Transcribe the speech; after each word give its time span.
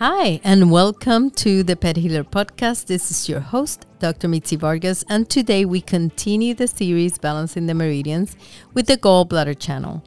Hi, 0.00 0.40
and 0.44 0.70
welcome 0.70 1.28
to 1.30 1.64
the 1.64 1.74
Pet 1.74 1.96
Healer 1.96 2.22
Podcast. 2.22 2.86
This 2.86 3.10
is 3.10 3.28
your 3.28 3.40
host, 3.40 3.84
Dr. 3.98 4.28
Mitzi 4.28 4.54
Vargas, 4.54 5.04
and 5.08 5.28
today 5.28 5.64
we 5.64 5.80
continue 5.80 6.54
the 6.54 6.68
series 6.68 7.18
Balancing 7.18 7.66
the 7.66 7.74
Meridians 7.74 8.36
with 8.74 8.86
the 8.86 8.96
Gallbladder 8.96 9.58
channel. 9.58 10.04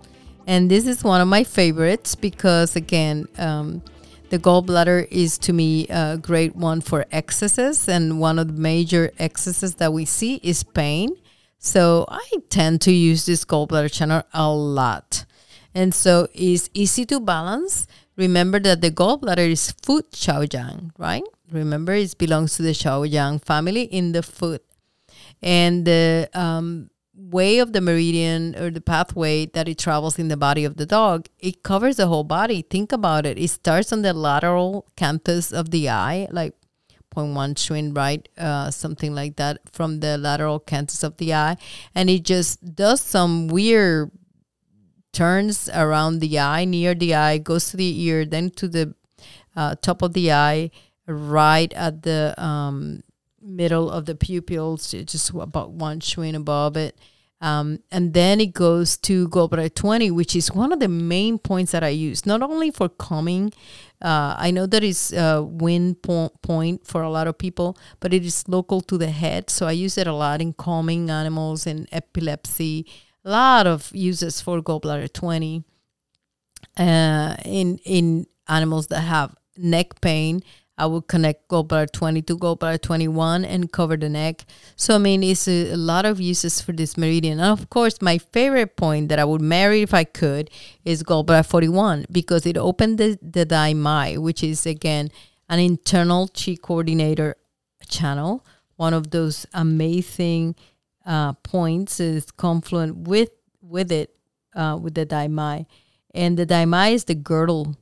And 0.48 0.71
this 0.71 0.88
is 0.88 1.04
one 1.04 1.20
of 1.20 1.27
my 1.27 1.43
favorites 1.43 2.16
because, 2.16 2.77
again, 2.77 3.27
um, 3.38 3.84
the 4.30 4.39
gallbladder 4.39 5.09
is 5.12 5.38
to 5.39 5.52
me 5.52 5.89
a 5.89 6.18
great 6.18 6.55
one 6.55 6.80
for 6.80 7.05
excesses, 7.12 7.89
and 7.89 8.18
one 8.21 8.39
of 8.39 8.48
the 8.48 8.62
major 8.62 9.12
excesses 9.20 9.76
that 9.76 9.92
we 9.92 10.05
see 10.05 10.36
is 10.36 10.64
pain. 10.64 11.18
So 11.60 12.05
I 12.08 12.26
tend 12.48 12.80
to 12.84 12.94
use 12.94 13.26
this 13.26 13.44
gallbladder 13.44 13.92
channel 13.92 14.23
a 14.34 14.50
lot. 14.50 15.25
And 15.75 15.93
so 15.93 16.29
it's 16.33 16.69
easy 16.73 17.05
to 17.07 17.19
balance 17.19 17.87
Remember 18.21 18.60
that 18.60 18.82
the 18.82 18.92
gallbladder 18.92 19.50
is 19.50 19.71
foot 19.82 20.11
Shaoyang, 20.11 20.92
right? 21.00 21.24
Remember, 21.52 21.93
it 21.93 22.16
belongs 22.20 22.56
to 22.57 22.62
the 22.62 22.70
Shaoyang 22.70 23.43
family 23.43 23.86
in 23.86 24.12
the 24.12 24.21
foot. 24.21 24.64
And 25.42 25.86
the 25.86 26.29
um, 26.36 26.92
way 27.15 27.57
of 27.57 27.74
the 27.74 27.82
meridian 27.82 28.56
or 28.56 28.70
the 28.70 28.79
pathway 28.79 29.48
that 29.48 29.68
it 29.68 29.79
travels 29.79 30.20
in 30.20 30.28
the 30.28 30.38
body 30.38 30.65
of 30.65 30.78
the 30.78 30.86
dog, 30.86 31.29
it 31.39 31.64
covers 31.64 31.98
the 31.98 32.06
whole 32.06 32.23
body. 32.23 32.62
Think 32.62 32.92
about 32.92 33.26
it. 33.26 33.39
It 33.39 33.48
starts 33.48 33.92
on 33.92 34.03
the 34.03 34.14
lateral 34.14 34.86
canthus 34.95 35.52
of 35.52 35.72
the 35.72 35.90
eye, 35.90 36.28
like 36.30 36.53
0.1 37.16 37.58
cun, 37.67 37.92
right? 37.95 38.30
Uh, 38.38 38.70
something 38.70 39.16
like 39.16 39.38
that 39.38 39.62
from 39.72 40.00
the 40.00 40.20
lateral 40.20 40.59
canthus 40.59 41.03
of 41.03 41.17
the 41.17 41.34
eye. 41.34 41.58
And 41.95 42.08
it 42.08 42.22
just 42.22 42.76
does 42.76 43.02
some 43.02 43.48
weird 43.48 44.12
turns 45.14 45.70
around 45.70 46.20
the 46.20 46.39
eye, 46.39 46.66
near 46.66 46.94
the 46.94 47.16
eye, 47.16 47.38
goes 47.38 47.70
to 47.72 47.78
the 47.78 48.02
ear, 48.04 48.26
then 48.26 48.50
to 48.52 48.67
the 48.67 48.95
uh, 49.56 49.76
top 49.81 50.02
of 50.02 50.14
the 50.14 50.31
eye, 50.31 50.72
right 51.08 51.72
at 51.73 52.04
the 52.04 52.34
um, 52.42 53.04
middle 53.42 53.89
of 53.89 54.06
the 54.06 54.16
pupils, 54.16 54.92
just 54.92 55.30
about 55.32 55.72
one 55.72 56.00
cun 56.00 56.36
above 56.36 56.78
it. 56.78 56.98
Um, 57.42 57.80
and 57.92 58.14
then 58.14 58.39
it 58.39 58.54
goes 58.54 58.98
to 58.98 59.28
gallbladder 59.30 59.73
20, 59.73 60.12
which 60.12 60.36
is 60.36 60.52
one 60.52 60.72
of 60.72 60.80
the 60.80 60.88
main 60.88 61.39
points 61.39 61.72
that 61.72 61.84
I 61.84 61.89
use, 61.89 62.23
not 62.23 62.44
only 62.44 62.70
for 62.70 62.88
calming. 62.88 63.52
Uh, 64.00 64.36
I 64.38 64.52
know 64.52 64.67
that 64.67 64.84
is 64.84 65.12
a 65.12 65.42
win 65.42 65.95
po- 65.95 66.32
point 66.44 66.86
for 66.86 67.02
a 67.02 67.09
lot 67.09 67.28
of 67.28 67.39
people, 67.39 67.76
but 68.00 68.14
it 68.14 68.23
is 68.23 68.48
local 68.48 68.80
to 68.82 68.98
the 68.98 69.09
head. 69.09 69.50
So 69.50 69.66
I 69.66 69.72
use 69.72 69.98
it 69.98 70.06
a 70.06 70.14
lot 70.14 70.39
in 70.39 70.54
calming 70.54 71.09
animals 71.09 71.66
and 71.66 71.88
epilepsy 71.92 72.86
a 73.23 73.30
lot 73.30 73.67
of 73.67 73.91
uses 73.94 74.41
for 74.41 74.61
gallbladder 74.61 75.11
20 75.11 75.64
uh, 76.77 77.36
in 77.45 77.77
in 77.86 78.25
animals 78.47 78.88
that 78.88 79.02
have 79.02 79.36
neck 79.58 80.02
pain 80.02 80.41
I 80.81 80.88
would 80.88 81.08
connect 81.08 81.47
gallbladder 81.47 81.92
20 81.92 82.23
to 82.23 82.38
gallbladder 82.38 82.81
21 82.81 83.45
and 83.45 83.72
cover 83.72 83.95
the 83.95 84.09
neck. 84.09 84.45
So, 84.75 84.95
I 84.95 84.97
mean, 84.97 85.22
it's 85.22 85.47
a, 85.47 85.73
a, 85.73 85.77
lot 85.77 86.05
of 86.05 86.19
uses 86.19 86.59
for 86.59 86.72
this 86.72 86.97
meridian. 86.97 87.39
And 87.39 87.59
of 87.59 87.69
course, 87.69 88.02
my 88.02 88.17
favorite 88.17 88.77
point 88.77 89.09
that 89.09 89.19
I 89.19 89.25
would 89.25 89.42
marry 89.42 89.83
if 89.83 89.94
I 89.94 90.05
could 90.05 90.49
is 90.83 91.03
gallbladder 91.03 91.45
41 91.45 92.08
because 92.11 92.47
it 92.47 92.58
opened 92.58 92.97
the, 92.97 93.19
the 93.22 93.45
Dai 93.45 93.75
Mai, 93.75 94.17
which 94.17 94.44
is 94.44 94.66
again 94.66 95.11
an 95.49 95.59
internal 95.59 96.27
chi 96.30 96.55
coordinator 96.59 97.36
channel, 97.88 98.44
one 98.77 98.95
of 98.95 99.11
those 99.11 99.45
amazing 99.53 100.55
uh, 101.06 101.34
points 101.34 102.00
is 102.00 102.32
confluent 102.32 103.08
with 103.08 103.30
with 103.62 103.92
it 103.92 104.16
uh, 104.56 104.78
with 104.82 104.96
the 104.96 105.06
daimai, 105.06 105.66
and 106.14 106.38
the 106.38 106.46
daimai 106.46 106.94
is 106.94 107.06
the 107.06 107.16
girdle 107.16 107.76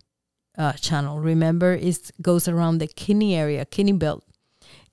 uh, 0.57 0.73
channel. 0.73 1.19
Remember, 1.19 1.73
it 1.73 2.11
goes 2.21 2.47
around 2.47 2.77
the 2.77 2.87
kidney 2.87 3.35
area, 3.35 3.65
kidney 3.65 3.93
belt, 3.93 4.23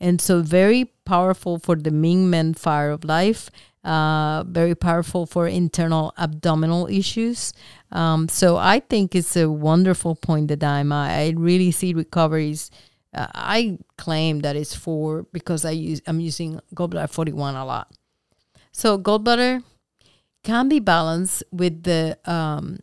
and 0.00 0.20
so 0.20 0.42
very 0.42 0.86
powerful 1.04 1.58
for 1.58 1.76
the 1.76 1.90
Ming 1.90 2.30
Men 2.30 2.54
fire 2.54 2.90
of 2.90 3.04
life. 3.04 3.50
Uh, 3.84 4.42
very 4.42 4.74
powerful 4.74 5.26
for 5.26 5.46
internal 5.46 6.12
abdominal 6.18 6.88
issues. 6.88 7.52
Um, 7.92 8.28
so 8.28 8.56
I 8.56 8.80
think 8.80 9.14
it's 9.14 9.36
a 9.36 9.48
wonderful 9.48 10.16
point, 10.16 10.48
the 10.48 10.56
daimai. 10.56 11.08
I 11.08 11.34
really 11.36 11.70
see 11.70 11.94
recoveries. 11.94 12.72
Uh, 13.14 13.28
I 13.32 13.78
claim 13.96 14.40
that 14.40 14.56
it's 14.56 14.74
for 14.74 15.22
because 15.32 15.64
I 15.64 15.70
use 15.70 16.02
I'm 16.06 16.18
using 16.18 16.60
gallbladder 16.74 17.08
41 17.10 17.54
a 17.54 17.64
lot. 17.64 17.92
So 18.76 18.98
gallbladder 18.98 19.62
can 20.44 20.68
be 20.68 20.80
balanced 20.80 21.42
with 21.50 21.84
the 21.84 22.18
um, 22.26 22.80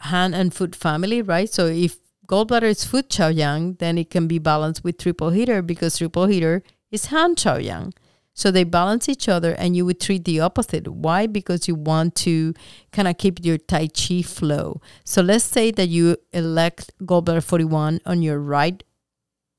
hand 0.00 0.34
and 0.34 0.52
foot 0.52 0.76
family, 0.76 1.22
right? 1.22 1.48
So 1.48 1.64
if 1.68 1.96
gallbladder 2.28 2.64
is 2.64 2.84
foot 2.84 3.08
Shaoyang, 3.08 3.78
then 3.78 3.96
it 3.96 4.10
can 4.10 4.28
be 4.28 4.38
balanced 4.38 4.84
with 4.84 4.98
triple 4.98 5.30
heater 5.30 5.62
because 5.62 5.96
triple 5.96 6.26
heater 6.26 6.62
is 6.90 7.06
hand 7.06 7.38
Shaoyang. 7.38 7.94
So 8.34 8.50
they 8.50 8.64
balance 8.64 9.08
each 9.08 9.26
other 9.26 9.52
and 9.54 9.74
you 9.74 9.86
would 9.86 10.00
treat 10.00 10.26
the 10.26 10.40
opposite. 10.40 10.86
Why? 10.86 11.26
Because 11.26 11.66
you 11.66 11.76
want 11.76 12.14
to 12.16 12.52
kind 12.92 13.08
of 13.08 13.16
keep 13.16 13.42
your 13.42 13.56
Tai 13.56 13.88
Chi 13.88 14.20
flow. 14.20 14.82
So 15.04 15.22
let's 15.22 15.46
say 15.46 15.70
that 15.70 15.88
you 15.88 16.18
elect 16.34 16.92
gallbladder 17.00 17.42
41 17.42 18.00
on 18.04 18.20
your 18.20 18.38
right 18.38 18.84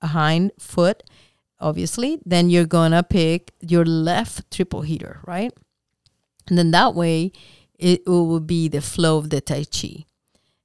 hind 0.03 0.51
foot 0.59 1.01
obviously, 1.59 2.19
then 2.25 2.49
you're 2.49 2.65
gonna 2.65 3.03
pick 3.03 3.53
your 3.61 3.85
left 3.85 4.51
triple 4.51 4.81
heater, 4.81 5.19
right? 5.25 5.51
And 6.47 6.57
then 6.57 6.71
that 6.71 6.95
way 6.95 7.31
it 7.77 8.05
will 8.07 8.39
be 8.39 8.67
the 8.67 8.81
flow 8.81 9.17
of 9.17 9.29
the 9.29 9.41
Tai 9.41 9.65
Chi. 9.65 10.05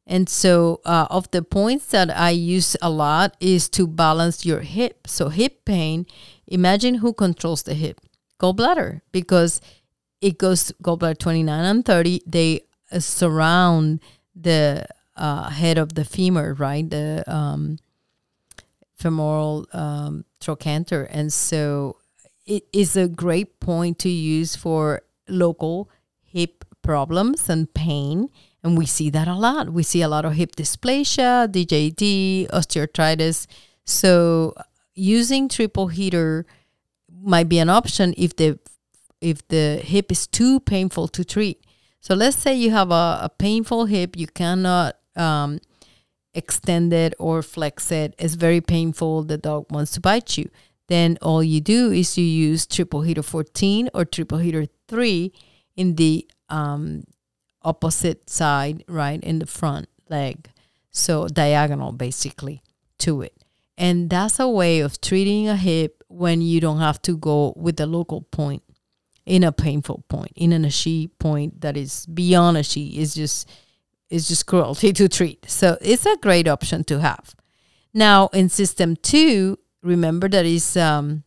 And 0.06 0.28
so, 0.28 0.80
uh, 0.84 1.06
of 1.10 1.30
the 1.30 1.42
points 1.42 1.86
that 1.86 2.10
I 2.10 2.30
use 2.30 2.76
a 2.82 2.90
lot 2.90 3.36
is 3.40 3.68
to 3.70 3.86
balance 3.86 4.44
your 4.44 4.60
hip. 4.60 5.06
So, 5.06 5.28
hip 5.28 5.64
pain, 5.64 6.06
imagine 6.46 6.96
who 6.96 7.12
controls 7.12 7.62
the 7.62 7.74
hip 7.74 8.00
gallbladder, 8.40 9.00
because 9.12 9.60
it 10.20 10.38
goes 10.38 10.72
gallbladder 10.82 11.18
29 11.18 11.64
and 11.64 11.84
30, 11.84 12.22
they 12.26 12.62
uh, 12.90 12.98
surround 12.98 14.00
the 14.34 14.84
uh, 15.16 15.50
head 15.50 15.78
of 15.78 15.94
the 15.94 16.04
femur, 16.04 16.54
right? 16.54 16.88
The 16.88 17.22
um, 17.26 17.78
femoral 18.96 19.66
um, 19.72 20.24
trochanter. 20.42 21.08
And 21.10 21.32
so 21.32 21.96
it 22.46 22.64
is 22.72 22.96
a 22.96 23.08
great 23.08 23.60
point 23.60 23.98
to 24.00 24.08
use 24.08 24.56
for 24.56 25.02
local 25.28 25.88
hip 26.20 26.64
problems 26.82 27.48
and 27.48 27.72
pain. 27.72 28.28
And 28.62 28.76
we 28.76 28.86
see 28.86 29.10
that 29.10 29.28
a 29.28 29.34
lot. 29.34 29.72
We 29.72 29.82
see 29.82 30.02
a 30.02 30.08
lot 30.08 30.24
of 30.24 30.34
hip 30.34 30.56
dysplasia, 30.56 31.48
DJD, 31.48 32.50
osteoarthritis. 32.50 33.46
So 33.84 34.54
using 34.94 35.48
triple 35.48 35.88
heater 35.88 36.46
might 37.10 37.48
be 37.48 37.58
an 37.58 37.70
option 37.70 38.14
if 38.16 38.36
the 38.36 38.58
if 39.20 39.46
the 39.48 39.80
hip 39.82 40.10
is 40.10 40.26
too 40.26 40.58
painful 40.60 41.06
to 41.08 41.24
treat. 41.24 41.64
So 42.00 42.14
let's 42.14 42.36
say 42.36 42.54
you 42.54 42.72
have 42.72 42.90
a, 42.90 43.20
a 43.22 43.30
painful 43.38 43.86
hip, 43.86 44.16
you 44.16 44.26
cannot 44.26 44.96
um, 45.14 45.60
extend 46.34 46.92
it 46.92 47.14
or 47.18 47.42
flex 47.42 47.92
it. 47.92 48.14
It's 48.18 48.34
very 48.34 48.60
painful. 48.60 49.24
The 49.24 49.38
dog 49.38 49.70
wants 49.70 49.92
to 49.92 50.00
bite 50.00 50.36
you. 50.36 50.50
Then 50.88 51.18
all 51.22 51.42
you 51.42 51.60
do 51.60 51.90
is 51.90 52.18
you 52.18 52.24
use 52.24 52.66
triple 52.66 53.02
heater 53.02 53.22
14 53.22 53.90
or 53.94 54.04
triple 54.04 54.38
heater 54.38 54.66
3 54.88 55.32
in 55.76 55.94
the 55.96 56.28
um, 56.48 57.04
opposite 57.62 58.28
side, 58.28 58.84
right, 58.88 59.22
in 59.22 59.38
the 59.38 59.46
front 59.46 59.88
leg. 60.08 60.50
So 60.90 61.28
diagonal 61.28 61.92
basically 61.92 62.62
to 62.98 63.22
it. 63.22 63.34
And 63.78 64.10
that's 64.10 64.38
a 64.38 64.48
way 64.48 64.80
of 64.80 65.00
treating 65.00 65.48
a 65.48 65.56
hip 65.56 66.02
when 66.08 66.42
you 66.42 66.60
don't 66.60 66.78
have 66.78 67.00
to 67.02 67.16
go 67.16 67.54
with 67.56 67.76
the 67.76 67.86
local 67.86 68.22
point 68.22 68.62
in 69.24 69.44
a 69.44 69.52
painful 69.52 70.04
point, 70.08 70.32
in 70.34 70.52
an 70.52 70.64
ashi 70.64 71.10
point 71.18 71.60
that 71.62 71.76
is 71.76 72.06
beyond 72.06 72.56
ashi. 72.56 72.98
It's 72.98 73.14
just 73.14 73.48
is 74.12 74.28
just 74.28 74.46
cruelty 74.46 74.92
to 74.92 75.08
treat. 75.08 75.50
So 75.50 75.78
it's 75.80 76.06
a 76.06 76.16
great 76.20 76.46
option 76.46 76.84
to 76.84 77.00
have. 77.00 77.34
Now 77.94 78.28
in 78.28 78.48
system 78.48 78.96
two, 78.96 79.58
remember 79.82 80.28
that 80.28 80.44
is 80.44 80.76
um, 80.76 81.24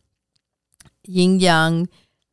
yin 1.04 1.40
yang 1.40 1.88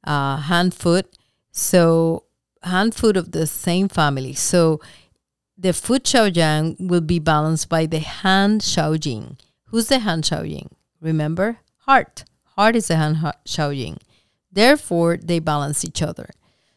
uh, 0.06 0.38
hand 0.38 0.74
foot. 0.74 1.18
So 1.52 2.26
hand 2.62 2.94
foot 2.94 3.18
of 3.18 3.32
the 3.32 3.48
same 3.48 3.90
family. 3.90 4.34
So 4.34 4.80
the 5.58 5.74
foot 5.74 6.04
Shaoyang 6.04 6.76
will 6.80 7.02
be 7.02 7.20
balanced 7.20 7.68
by 7.68 7.88
the 7.88 8.00
hand 8.00 8.62
Shaoyin. 8.62 9.40
Who's 9.66 9.88
the 9.88 10.00
hand 10.00 10.24
Shaoyin? 10.24 10.70
Remember? 11.02 11.58
Heart. 11.88 12.26
Heart 12.56 12.76
is 12.76 12.88
the 12.88 12.96
hand 12.96 13.18
Shaoyin. 13.46 13.98
Therefore, 14.52 15.18
they 15.18 15.40
balance 15.40 15.84
each 15.84 16.02
other. 16.04 16.30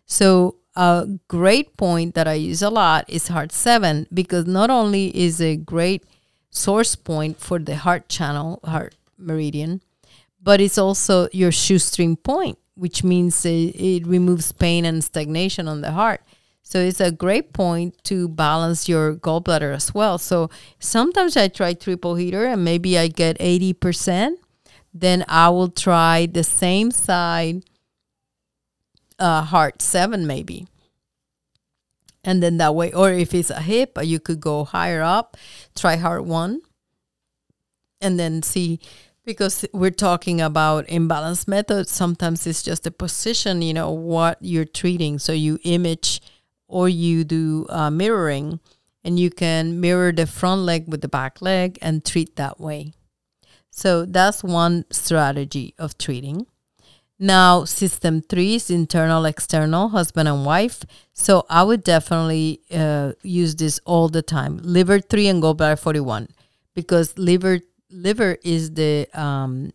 So 0.06 0.56
a 0.76 1.08
great 1.28 1.76
point 1.76 2.14
that 2.14 2.28
I 2.28 2.34
use 2.34 2.62
a 2.62 2.70
lot 2.70 3.04
is 3.08 3.28
heart 3.28 3.52
seven 3.52 4.06
because 4.12 4.46
not 4.46 4.70
only 4.70 5.16
is 5.16 5.40
a 5.40 5.56
great 5.56 6.04
source 6.50 6.94
point 6.94 7.38
for 7.40 7.58
the 7.58 7.76
heart 7.76 8.08
channel, 8.08 8.60
heart 8.64 8.94
meridian, 9.18 9.80
but 10.42 10.60
it's 10.60 10.78
also 10.78 11.28
your 11.32 11.50
Shu-stream 11.50 12.16
point, 12.16 12.58
which 12.74 13.02
means 13.02 13.44
it, 13.44 13.74
it 13.74 14.06
removes 14.06 14.52
pain 14.52 14.84
and 14.84 15.02
stagnation 15.02 15.66
on 15.66 15.80
the 15.80 15.92
heart. 15.92 16.20
So 16.62 16.80
it's 16.80 17.00
a 17.00 17.12
great 17.12 17.52
point 17.52 17.94
to 18.04 18.28
balance 18.28 18.88
your 18.88 19.14
gallbladder 19.14 19.72
as 19.74 19.94
well. 19.94 20.18
So 20.18 20.50
sometimes 20.80 21.36
I 21.36 21.48
try 21.48 21.74
triple 21.74 22.16
heater 22.16 22.44
and 22.44 22.64
maybe 22.64 22.98
I 22.98 23.06
get 23.08 23.38
80%. 23.38 24.34
Then 24.92 25.24
I 25.28 25.48
will 25.50 25.68
try 25.68 26.26
the 26.26 26.42
same 26.42 26.90
side, 26.90 27.62
uh, 29.18 29.42
heart 29.42 29.82
seven 29.82 30.26
maybe. 30.26 30.66
And 32.24 32.42
then 32.42 32.56
that 32.56 32.74
way, 32.74 32.92
or 32.92 33.12
if 33.12 33.32
it's 33.34 33.50
a 33.50 33.60
hip, 33.60 33.96
you 34.02 34.18
could 34.18 34.40
go 34.40 34.64
higher 34.64 35.00
up, 35.00 35.36
try 35.76 35.96
heart 35.96 36.24
one, 36.24 36.60
and 38.00 38.18
then 38.18 38.42
see 38.42 38.80
because 39.24 39.64
we're 39.72 39.90
talking 39.90 40.40
about 40.40 40.88
imbalance 40.88 41.48
methods 41.48 41.90
sometimes 41.90 42.46
it's 42.46 42.62
just 42.62 42.86
a 42.86 42.92
position 42.92 43.60
you 43.60 43.74
know 43.74 43.90
what 43.90 44.38
you're 44.40 44.64
treating. 44.64 45.18
So 45.18 45.32
you 45.32 45.58
image 45.64 46.20
or 46.68 46.88
you 46.88 47.24
do 47.24 47.66
uh, 47.68 47.90
mirroring 47.90 48.60
and 49.04 49.18
you 49.18 49.30
can 49.30 49.80
mirror 49.80 50.12
the 50.12 50.26
front 50.26 50.62
leg 50.62 50.88
with 50.88 51.00
the 51.00 51.08
back 51.08 51.40
leg 51.40 51.78
and 51.80 52.04
treat 52.04 52.36
that 52.36 52.60
way. 52.60 52.92
So 53.70 54.04
that's 54.04 54.42
one 54.42 54.84
strategy 54.90 55.74
of 55.78 55.98
treating 55.98 56.46
now 57.18 57.64
system 57.64 58.20
three 58.20 58.56
is 58.56 58.70
internal 58.70 59.24
external 59.24 59.88
husband 59.88 60.28
and 60.28 60.44
wife. 60.44 60.84
So 61.12 61.46
i 61.48 61.62
would 61.62 61.82
definitely 61.82 62.60
uh, 62.72 63.12
use 63.22 63.56
this 63.56 63.80
all 63.84 64.08
the 64.08 64.22
time. 64.22 64.60
Liver 64.62 65.00
3 65.00 65.28
and 65.28 65.42
gallbladder 65.42 65.78
41 65.78 66.28
because 66.74 67.16
liver 67.18 67.60
liver 67.90 68.36
is 68.44 68.74
the 68.74 69.08
um, 69.14 69.72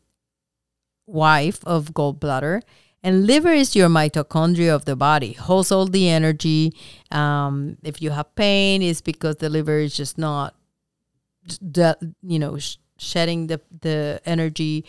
wife 1.08 1.60
of 1.66 1.94
gallbladder, 1.94 2.62
and 3.04 3.26
liver 3.26 3.52
is 3.52 3.76
your 3.76 3.90
mitochondria 3.90 4.74
of 4.74 4.86
the 4.86 4.96
body, 4.96 5.34
holds 5.34 5.72
all 5.72 5.88
the 5.88 6.08
energy. 6.08 6.74
Um, 7.10 7.78
if 7.84 8.02
you 8.02 8.12
have 8.12 8.34
pain, 8.36 8.82
it's 8.82 9.02
because 9.02 9.38
the 9.38 9.50
liver 9.50 9.80
is 9.80 9.98
just 9.98 10.18
not, 10.18 10.56
you 12.22 12.40
know, 12.40 12.58
sh- 12.60 12.78
shedding 12.98 13.48
the 13.48 13.60
the 13.82 14.22
energy, 14.26 14.86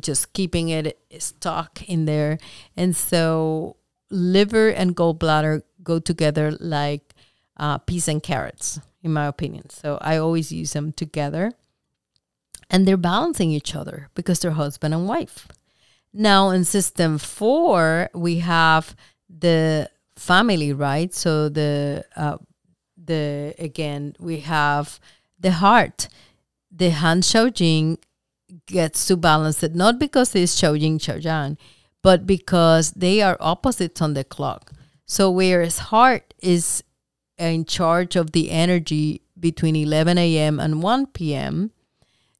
just 0.00 0.32
keeping 0.32 0.68
it 0.68 0.98
stuck 1.18 1.82
in 1.88 2.04
there, 2.06 2.38
and 2.76 2.96
so 2.96 3.76
liver 4.10 4.68
and 4.68 4.96
gallbladder 4.96 5.62
go 5.82 5.98
together 5.98 6.52
like 6.60 7.14
uh, 7.56 7.78
peas 7.78 8.08
and 8.08 8.22
carrots, 8.22 8.80
in 9.02 9.12
my 9.12 9.26
opinion. 9.26 9.70
So 9.70 9.98
I 10.00 10.16
always 10.16 10.52
use 10.52 10.72
them 10.72 10.92
together 10.92 11.52
and 12.70 12.86
they're 12.86 12.96
balancing 12.96 13.50
each 13.50 13.74
other 13.74 14.08
because 14.14 14.40
they're 14.40 14.52
husband 14.52 14.94
and 14.94 15.08
wife. 15.08 15.48
Now 16.12 16.50
in 16.50 16.64
system 16.64 17.18
four, 17.18 18.10
we 18.14 18.38
have 18.38 18.96
the 19.28 19.90
family, 20.16 20.72
right? 20.72 21.12
So 21.12 21.48
the 21.48 22.04
uh, 22.16 22.38
the 22.96 23.54
again 23.58 24.16
we 24.18 24.40
have 24.40 24.98
the 25.38 25.52
heart. 25.52 26.08
The 26.70 26.90
Han 26.90 27.22
Shao 27.22 27.48
Jing 27.48 27.98
gets 28.66 29.06
to 29.06 29.16
balance 29.16 29.62
it 29.62 29.74
not 29.74 29.98
because 29.98 30.34
it's 30.34 30.56
Shao 30.56 30.72
Yin 30.72 30.98
Shao 30.98 31.16
Yang, 31.16 31.58
but 32.02 32.26
because 32.26 32.92
they 32.92 33.20
are 33.20 33.36
opposites 33.40 34.00
on 34.00 34.14
the 34.14 34.24
clock. 34.24 34.72
So 35.06 35.30
whereas 35.30 35.78
heart 35.78 36.34
is 36.40 36.82
in 37.38 37.64
charge 37.64 38.16
of 38.16 38.32
the 38.32 38.50
energy 38.50 39.22
between 39.38 39.76
11 39.76 40.18
a.m. 40.18 40.58
and 40.58 40.82
1 40.82 41.06
p.m., 41.08 41.70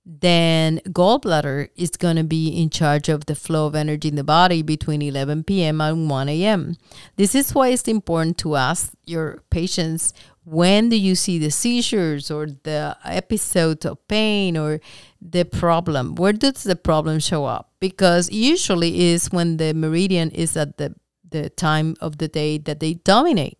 then 0.08 0.80
gallbladder 0.86 1.68
is 1.74 1.90
going 1.90 2.14
to 2.14 2.22
be 2.22 2.48
in 2.48 2.70
charge 2.70 3.08
of 3.08 3.26
the 3.26 3.34
flow 3.34 3.66
of 3.66 3.74
energy 3.74 4.06
in 4.06 4.14
the 4.14 4.22
body 4.22 4.62
between 4.62 5.02
11 5.02 5.42
p.m. 5.42 5.80
and 5.80 6.08
1 6.08 6.28
a.m. 6.28 6.76
This 7.16 7.34
is 7.34 7.52
why 7.52 7.68
it's 7.68 7.88
important 7.88 8.38
to 8.38 8.54
ask 8.54 8.92
your 9.04 9.42
patients 9.50 10.14
when 10.44 10.88
do 10.88 10.96
you 10.96 11.16
see 11.16 11.38
the 11.38 11.50
seizures 11.50 12.30
or 12.30 12.46
the 12.46 12.96
episodes 13.04 13.84
of 13.84 14.06
pain 14.06 14.56
or 14.56 14.80
the 15.20 15.44
problem 15.44 16.14
where 16.14 16.32
does 16.32 16.62
the 16.62 16.76
problem 16.76 17.18
show 17.18 17.44
up 17.44 17.72
because 17.80 18.30
usually 18.30 19.10
is 19.10 19.32
when 19.32 19.56
the 19.56 19.74
meridian 19.74 20.30
is 20.30 20.56
at 20.56 20.76
the 20.78 20.94
the 21.28 21.50
time 21.50 21.96
of 22.00 22.18
the 22.18 22.28
day 22.28 22.58
that 22.58 22.78
they 22.78 22.94
dominate 22.94 23.58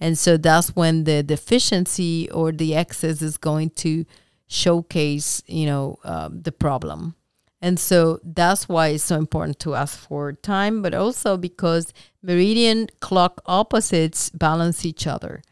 and 0.00 0.18
so 0.18 0.36
that's 0.36 0.74
when 0.74 1.04
the 1.04 1.22
deficiency 1.22 2.28
or 2.32 2.50
the 2.50 2.74
excess 2.74 3.22
is 3.22 3.36
going 3.36 3.70
to 3.70 4.04
showcase, 4.46 5.42
you 5.46 5.66
know, 5.66 5.98
um, 6.04 6.42
the 6.42 6.52
problem. 6.52 7.14
And 7.60 7.80
so 7.80 8.20
that's 8.22 8.68
why 8.68 8.88
it's 8.88 9.04
so 9.04 9.16
important 9.16 9.58
to 9.60 9.74
ask 9.74 9.98
for 9.98 10.32
time, 10.34 10.82
but 10.82 10.92
also 10.92 11.38
because 11.38 11.94
meridian 12.22 12.88
clock 13.00 13.40
opposites 13.46 14.28
balance 14.28 14.84
each 14.84 15.06
other. 15.06 15.42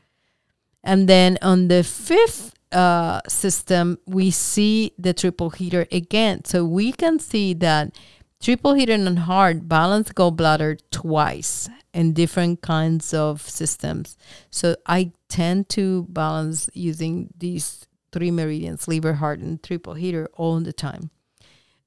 And 0.84 1.08
then 1.08 1.38
on 1.40 1.68
the 1.68 1.82
fifth 1.82 2.54
uh, 2.70 3.20
system, 3.28 3.98
we 4.06 4.30
see 4.30 4.92
the 4.98 5.14
triple 5.14 5.50
heater 5.50 5.86
again. 5.90 6.44
So 6.44 6.66
we 6.66 6.92
can 6.92 7.18
see 7.18 7.54
that 7.54 7.96
triple 8.42 8.74
heater 8.74 8.92
and 8.92 9.20
heart 9.20 9.68
balance 9.68 10.12
gallbladder 10.12 10.80
twice 10.90 11.70
in 11.94 12.12
different 12.12 12.60
kinds 12.60 13.14
of 13.14 13.40
systems. 13.40 14.16
So 14.50 14.76
I 14.86 15.12
tend 15.28 15.68
to 15.70 16.06
balance 16.10 16.68
using 16.74 17.32
these 17.38 17.86
three 18.12 18.30
meridians, 18.30 18.86
liver, 18.86 19.14
heart, 19.14 19.40
and 19.40 19.62
triple 19.62 19.94
heater 19.94 20.28
all 20.34 20.60
the 20.60 20.72
time. 20.72 21.10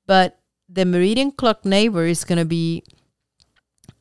But 0.06 0.40
the 0.68 0.86
meridian 0.86 1.32
clock 1.32 1.64
neighbor 1.64 2.06
is 2.06 2.24
going 2.24 2.40
to 2.40 2.46
be 2.46 2.84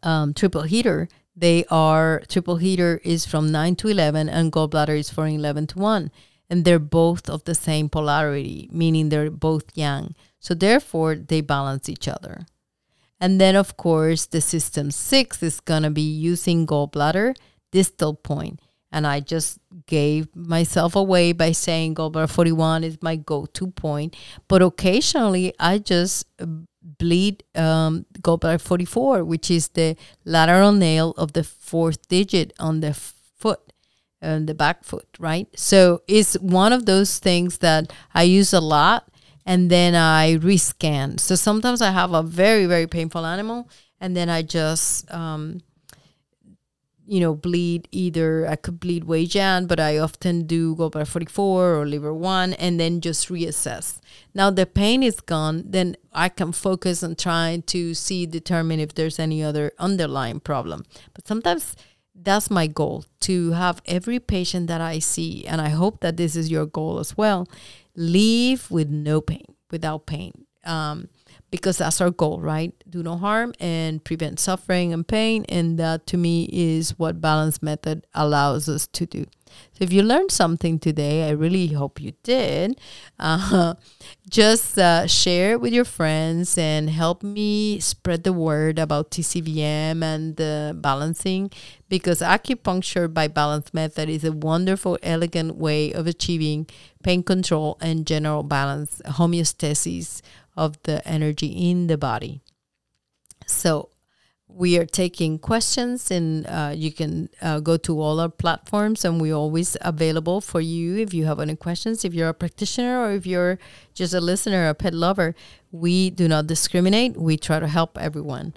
um, 0.02 0.34
triple 0.34 0.62
heater. 0.62 1.08
They 1.36 1.64
are 1.70 2.22
triple 2.28 2.56
heater 2.56 3.00
is 3.04 3.26
from 3.26 3.50
9 3.52 3.76
to 3.76 3.88
11 3.88 4.28
and 4.28 4.52
gallbladder 4.52 4.98
is 4.98 5.10
from 5.10 5.28
11 5.28 5.68
to 5.68 5.78
1. 5.78 6.10
And 6.50 6.64
they're 6.64 6.78
both 6.78 7.28
of 7.28 7.44
the 7.44 7.54
same 7.54 7.88
polarity, 7.88 8.68
meaning 8.70 9.08
they're 9.08 9.30
both 9.30 9.64
yang. 9.74 10.14
So 10.38 10.54
therefore, 10.54 11.16
they 11.16 11.40
balance 11.40 11.88
each 11.88 12.06
other. 12.06 12.46
And 13.18 13.40
then, 13.40 13.56
of 13.56 13.76
course, 13.76 14.26
the 14.26 14.40
system 14.40 14.90
six 14.90 15.42
is 15.42 15.60
going 15.60 15.84
to 15.84 15.90
be 15.90 16.02
using 16.02 16.66
gallbladder 16.66 17.34
distal 17.72 18.14
point 18.14 18.60
and 18.94 19.08
I 19.08 19.18
just 19.18 19.58
gave 19.86 20.34
myself 20.36 20.94
away 20.94 21.32
by 21.32 21.50
saying 21.50 21.96
gallbladder 21.96 22.30
41 22.30 22.84
is 22.84 23.02
my 23.02 23.16
go-to 23.16 23.66
point. 23.72 24.14
But 24.46 24.62
occasionally, 24.62 25.52
I 25.58 25.78
just 25.78 26.26
bleed 26.80 27.42
um, 27.56 28.06
gallbladder 28.20 28.60
44, 28.60 29.24
which 29.24 29.50
is 29.50 29.68
the 29.68 29.96
lateral 30.24 30.70
nail 30.70 31.10
of 31.16 31.32
the 31.32 31.42
fourth 31.42 32.06
digit 32.06 32.52
on 32.60 32.80
the 32.80 32.94
foot, 32.94 33.72
on 34.22 34.46
the 34.46 34.54
back 34.54 34.84
foot, 34.84 35.08
right? 35.18 35.48
So 35.58 36.02
it's 36.06 36.34
one 36.34 36.72
of 36.72 36.86
those 36.86 37.18
things 37.18 37.58
that 37.58 37.92
I 38.14 38.22
use 38.22 38.52
a 38.52 38.60
lot, 38.60 39.08
and 39.44 39.72
then 39.72 39.96
I 39.96 40.36
rescan. 40.36 41.18
So 41.18 41.34
sometimes 41.34 41.82
I 41.82 41.90
have 41.90 42.12
a 42.12 42.22
very 42.22 42.66
very 42.66 42.86
painful 42.86 43.26
animal, 43.26 43.68
and 44.00 44.16
then 44.16 44.28
I 44.30 44.42
just 44.42 45.12
um, 45.12 45.62
you 47.06 47.20
know, 47.20 47.34
bleed 47.34 47.88
either 47.92 48.46
I 48.46 48.56
could 48.56 48.80
bleed 48.80 49.04
Wei-Jian, 49.04 49.68
but 49.68 49.78
I 49.78 49.98
often 49.98 50.46
do 50.46 50.74
go 50.74 50.90
gallbladder 50.90 51.06
44 51.06 51.74
or 51.74 51.86
liver 51.86 52.14
1 52.14 52.54
and 52.54 52.80
then 52.80 53.00
just 53.00 53.28
reassess. 53.28 54.00
Now 54.34 54.50
the 54.50 54.66
pain 54.66 55.02
is 55.02 55.20
gone, 55.20 55.64
then 55.66 55.96
I 56.12 56.28
can 56.28 56.52
focus 56.52 57.02
on 57.02 57.16
trying 57.16 57.62
to 57.62 57.94
see, 57.94 58.26
determine 58.26 58.80
if 58.80 58.94
there's 58.94 59.18
any 59.18 59.42
other 59.42 59.72
underlying 59.78 60.40
problem. 60.40 60.84
But 61.12 61.28
sometimes 61.28 61.76
that's 62.14 62.50
my 62.50 62.66
goal 62.66 63.04
to 63.20 63.52
have 63.52 63.82
every 63.86 64.20
patient 64.20 64.68
that 64.68 64.80
I 64.80 64.98
see, 64.98 65.46
and 65.46 65.60
I 65.60 65.70
hope 65.70 66.00
that 66.00 66.16
this 66.16 66.36
is 66.36 66.50
your 66.50 66.66
goal 66.66 66.98
as 66.98 67.16
well, 67.16 67.48
leave 67.96 68.70
with 68.70 68.88
no 68.88 69.20
pain, 69.20 69.44
without 69.70 70.06
pain. 70.06 70.46
Um, 70.64 71.08
because 71.54 71.78
that's 71.78 72.00
our 72.00 72.10
goal, 72.10 72.40
right? 72.40 72.74
Do 72.90 73.00
no 73.04 73.16
harm 73.16 73.54
and 73.60 74.02
prevent 74.02 74.40
suffering 74.40 74.92
and 74.92 75.06
pain. 75.06 75.44
And 75.48 75.78
that 75.78 76.04
to 76.08 76.16
me 76.16 76.48
is 76.52 76.98
what 76.98 77.20
balance 77.20 77.62
method 77.62 78.04
allows 78.12 78.68
us 78.68 78.88
to 78.88 79.06
do. 79.06 79.26
So 79.72 79.84
if 79.84 79.92
you 79.92 80.02
learned 80.02 80.32
something 80.32 80.80
today, 80.80 81.28
I 81.28 81.30
really 81.30 81.68
hope 81.68 82.00
you 82.00 82.14
did. 82.24 82.80
Uh, 83.20 83.74
just 84.28 84.76
uh, 84.76 85.06
share 85.06 85.52
it 85.52 85.60
with 85.60 85.72
your 85.72 85.84
friends 85.84 86.58
and 86.58 86.90
help 86.90 87.22
me 87.22 87.78
spread 87.78 88.24
the 88.24 88.32
word 88.32 88.80
about 88.80 89.12
TCVM 89.12 90.02
and 90.02 90.40
uh, 90.40 90.72
balancing 90.74 91.52
because 91.88 92.18
acupuncture 92.18 93.12
by 93.12 93.28
balance 93.28 93.72
method 93.72 94.08
is 94.08 94.24
a 94.24 94.32
wonderful, 94.32 94.98
elegant 95.04 95.54
way 95.54 95.92
of 95.92 96.08
achieving 96.08 96.66
pain 97.04 97.22
control 97.22 97.78
and 97.80 98.08
general 98.08 98.42
balance, 98.42 99.00
homeostasis 99.06 100.20
of 100.56 100.80
the 100.82 101.06
energy 101.06 101.48
in 101.70 101.86
the 101.86 101.98
body. 101.98 102.42
So 103.46 103.90
we 104.48 104.78
are 104.78 104.86
taking 104.86 105.38
questions 105.38 106.10
and 106.10 106.46
uh, 106.46 106.72
you 106.74 106.92
can 106.92 107.28
uh, 107.42 107.58
go 107.60 107.76
to 107.76 108.00
all 108.00 108.20
our 108.20 108.28
platforms 108.28 109.04
and 109.04 109.20
we're 109.20 109.34
always 109.34 109.76
available 109.80 110.40
for 110.40 110.60
you 110.60 110.96
if 110.96 111.12
you 111.12 111.24
have 111.24 111.40
any 111.40 111.56
questions 111.56 112.04
if 112.04 112.14
you're 112.14 112.28
a 112.28 112.34
practitioner 112.34 113.00
or 113.02 113.10
if 113.10 113.26
you're 113.26 113.58
just 113.94 114.14
a 114.14 114.20
listener 114.20 114.68
a 114.68 114.74
pet 114.74 114.94
lover 114.94 115.34
we 115.72 116.08
do 116.08 116.28
not 116.28 116.46
discriminate 116.46 117.16
we 117.16 117.36
try 117.36 117.58
to 117.58 117.66
help 117.66 117.98
everyone 117.98 118.54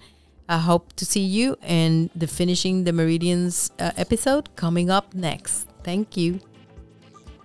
I 0.49 0.59
hope 0.59 0.93
to 0.93 1.05
see 1.05 1.23
you 1.23 1.57
in 1.61 2.09
the 2.15 2.25
Finishing 2.25 2.85
the 2.85 2.93
Meridians 2.93 3.69
uh, 3.79 3.91
episode 3.97 4.55
coming 4.55 4.89
up 4.89 5.13
next. 5.13 5.67
Thank 5.83 6.15
you. 6.15 6.39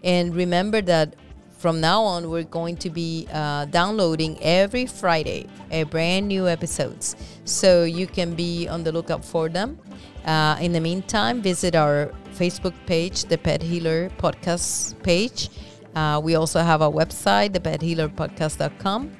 And 0.05 0.37
remember 0.37 0.81
that 0.83 1.17
from 1.63 1.81
now 1.81 2.03
on, 2.03 2.29
we're 2.29 2.43
going 2.43 2.77
to 2.79 2.91
be 2.91 3.29
uh, 3.33 3.67
downloading 3.67 4.37
every 4.43 4.85
Friday 4.85 5.47
a 5.71 5.85
brand 5.85 6.27
new 6.27 6.49
episodes. 6.49 7.15
So 7.45 7.85
you 7.85 8.09
can 8.09 8.35
be 8.35 8.67
on 8.67 8.83
the 8.83 8.91
lookout 8.91 9.25
for 9.25 9.49
them. 9.49 9.79
Uh, 10.25 10.57
in 10.61 10.73
the 10.73 10.81
meantime, 10.81 11.41
visit 11.41 11.77
our 11.77 12.13
Facebook 12.35 12.75
page, 12.87 13.27
the 13.27 13.39
Pet 13.39 13.63
Healer 13.63 14.11
Podcast 14.19 15.01
page. 15.05 15.51
Uh, 15.95 16.21
we 16.23 16.35
also 16.35 16.61
have 16.61 16.83
our 16.83 16.91
website, 16.91 17.51
thephealerpodcast.com 17.51 19.17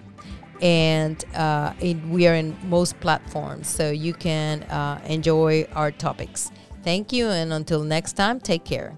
and 0.61 1.25
uh, 1.35 1.73
we 2.09 2.29
are 2.29 2.35
in 2.35 2.57
most 2.69 2.99
platforms, 3.01 3.67
so 3.69 3.91
you 3.91 4.15
can 4.15 4.63
uh, 4.65 5.01
enjoy 5.07 5.67
our 5.75 5.91
topics. 5.91 6.53
Thank 6.85 7.13
you, 7.13 7.27
and 7.27 7.53
until 7.53 7.83
next 7.83 8.13
time, 8.13 8.39
take 8.39 8.65
care. 8.65 8.97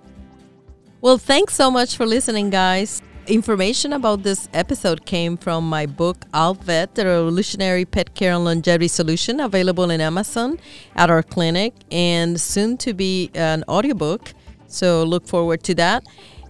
Well, 1.01 1.17
thanks 1.17 1.55
so 1.55 1.71
much 1.71 1.97
for 1.97 2.05
listening, 2.05 2.51
guys. 2.51 3.01
Information 3.27 3.95
about 3.95 4.23
this 4.23 4.51
episode 4.53 5.07
came 5.07 5.39
from 5.39 5.67
my 5.67 5.87
book, 5.87 6.27
Alvet, 6.35 6.93
the 6.93 7.07
Revolutionary 7.07 7.87
Pet 7.87 8.15
Care 8.15 8.35
and 8.35 8.45
Longevity 8.45 8.87
Solution, 8.87 9.41
available 9.41 9.91
in 9.91 10.03
Amazon 10.03 10.59
at 10.95 11.09
our 11.09 11.23
clinic, 11.23 11.73
and 11.91 12.39
soon 12.39 12.77
to 12.77 12.93
be 12.93 13.31
an 13.35 13.65
audiobook. 13.67 14.35
So 14.67 15.05
look 15.05 15.27
forward 15.27 15.63
to 15.65 15.75
that. 15.77 16.05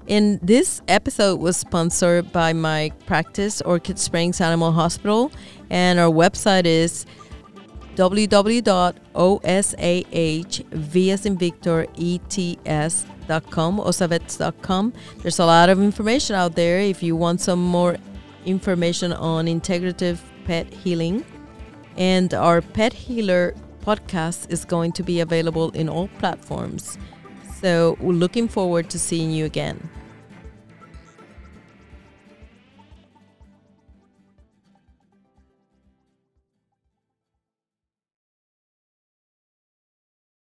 And 0.08 0.40
this 0.42 0.82
episode 0.88 1.38
was 1.38 1.56
sponsored 1.56 2.32
by 2.32 2.52
my 2.52 2.90
practice, 3.06 3.62
Orchid 3.62 4.00
Springs 4.00 4.40
Animal 4.40 4.72
Hospital, 4.72 5.30
and 5.70 6.00
our 6.00 6.10
website 6.10 6.66
is 6.66 7.06
www.osahv 7.96 9.74
as 11.08 11.26
in 11.26 11.38
Victor 11.38 11.86
ets.com, 11.96 13.78
osavets.com. 13.78 14.92
There's 15.18 15.38
a 15.38 15.46
lot 15.46 15.68
of 15.68 15.80
information 15.80 16.36
out 16.36 16.54
there 16.54 16.80
if 16.80 17.02
you 17.02 17.16
want 17.16 17.40
some 17.40 17.62
more 17.62 17.96
information 18.44 19.12
on 19.12 19.46
integrative 19.46 20.18
pet 20.44 20.72
healing. 20.72 21.24
And 21.96 22.34
our 22.34 22.60
Pet 22.60 22.92
Healer 22.92 23.54
podcast 23.84 24.50
is 24.50 24.64
going 24.64 24.92
to 24.92 25.02
be 25.02 25.20
available 25.20 25.70
in 25.70 25.88
all 25.88 26.08
platforms. 26.18 26.98
So, 27.60 27.96
we're 28.00 28.12
looking 28.12 28.48
forward 28.48 28.90
to 28.90 28.98
seeing 28.98 29.30
you 29.30 29.44
again. 29.44 29.88